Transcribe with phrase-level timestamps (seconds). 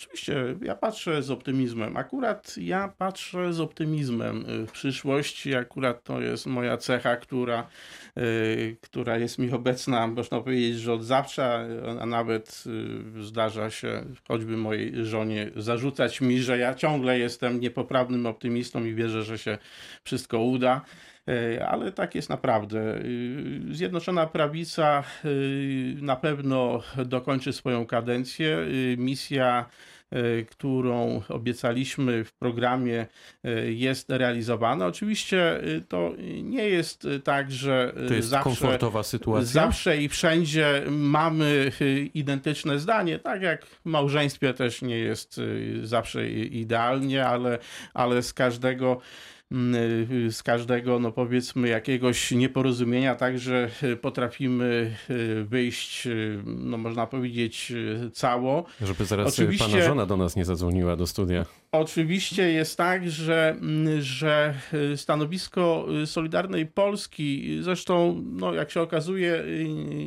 [0.00, 1.96] Oczywiście, ja patrzę z optymizmem.
[1.96, 5.48] Akurat ja patrzę z optymizmem y, w przyszłość.
[5.48, 7.68] Akurat to jest moja cecha, która,
[8.18, 11.68] y, która jest mi obecna, można powiedzieć, że od zawsze,
[12.00, 12.64] a nawet
[13.18, 18.94] y, zdarza się choćby mojej żonie zarzucać mi, że ja ciągle jestem niepoprawnym optymistą i
[18.94, 19.58] wierzę, że się
[20.04, 20.80] wszystko uda.
[21.30, 22.96] E, Ale tak jest naprawdę.
[22.96, 28.58] Y, Zjednoczona Prawica y, na pewno dokończy swoją kadencję.
[28.98, 29.66] Misja,
[30.50, 33.06] którą obiecaliśmy w programie,
[33.66, 34.86] jest realizowana.
[34.86, 38.44] Oczywiście to nie jest tak, że To jest zawsze.
[38.44, 39.46] komfortowa sytuacja.
[39.46, 41.72] Zawsze i wszędzie mamy
[42.14, 45.40] identyczne zdanie, tak jak w małżeństwie też nie jest
[45.82, 47.58] zawsze idealnie, ale,
[47.94, 49.00] ale z każdego
[50.30, 57.70] z każdego, no powiedzmy, jakiegoś nieporozumienia także y, potrafimy y, wyjść, y, no można powiedzieć,
[57.70, 58.64] y, cało.
[58.82, 61.44] Żeby zaraz Oczywiście- pana żona do nas nie zadzwoniła do studia.
[61.72, 64.54] Oczywiście jest tak, że, mm, że
[64.92, 69.44] y, stanowisko y, Solidarnej Polski, y, zresztą, no, jak się okazuje,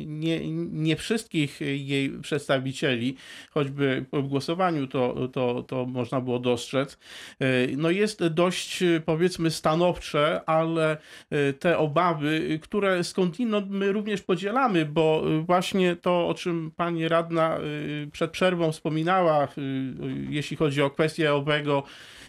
[0.06, 0.40] nie,
[0.70, 3.16] nie wszystkich jej przedstawicieli,
[3.50, 6.98] choćby w głosowaniu to, to, to można było dostrzec,
[7.76, 10.96] no jest dość, powiedzmy, stanowcze, ale
[11.58, 17.58] te obawy, które skądinąd my również podzielamy, bo właśnie to, o czym pani radna
[18.12, 19.48] przed przerwą wspominała,
[20.28, 21.82] jeśli chodzi o kwestię owego,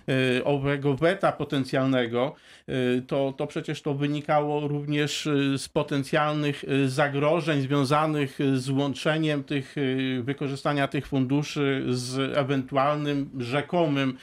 [0.09, 2.35] y, owego weta potencjalnego,
[2.69, 9.75] y, to, to przecież to wynikało również y, z potencjalnych zagrożeń związanych z łączeniem tych,
[10.21, 14.17] wykorzystania tych funduszy z ewentualnym rzekomym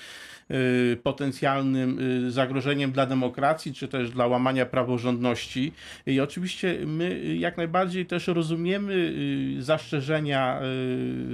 [1.02, 5.72] potencjalnym y, zagrożeniem dla demokracji, czy też dla łamania praworządności.
[6.06, 8.94] I oczywiście my y, jak najbardziej też rozumiemy
[9.58, 10.60] y, zastrzeżenia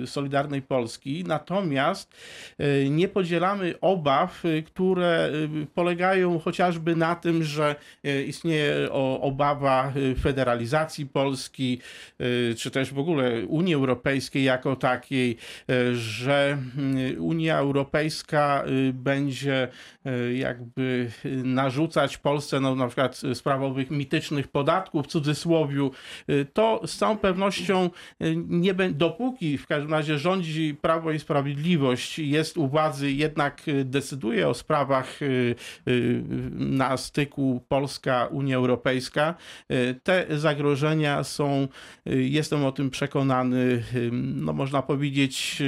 [0.02, 2.14] y, Solidarnej Polski, natomiast
[2.60, 5.30] y, nie podzielamy obaw, y, które
[5.62, 11.80] y, polegają chociażby na tym, że y, istnieje obawa y, federalizacji Polski,
[12.20, 15.36] y, czy też w ogóle Unii Europejskiej jako takiej,
[15.70, 16.58] y, że
[17.14, 19.68] y, Unia Europejska y, będzie
[20.06, 25.90] y, jakby y, narzucać Polsce no, na przykład sprawę owych mitycznych podatków w cudzysłowiu,
[26.52, 27.90] to z całą pewnością
[28.48, 34.48] nie bę- dopóki w każdym razie rządzi Prawo i Sprawiedliwość, jest u władzy, jednak decyduje
[34.48, 35.20] o sprawach
[36.52, 39.34] na styku Polska-Unia Europejska,
[40.02, 41.68] te zagrożenia są,
[42.06, 43.82] jestem o tym przekonany,
[44.12, 45.62] no można powiedzieć,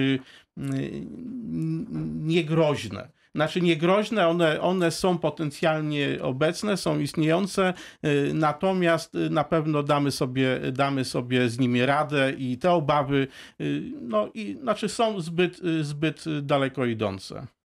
[2.20, 3.08] niegroźne.
[3.34, 7.74] Znaczy niegroźne, one, one są potencjalnie obecne, są istniejące,
[8.04, 13.28] y, natomiast y, na pewno damy sobie, damy sobie z nimi radę i te obawy
[13.60, 17.46] y, no, i, znaczy są zbyt, y, zbyt daleko idące.